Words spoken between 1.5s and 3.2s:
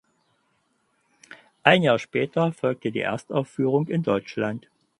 Ein Jahr später folgte die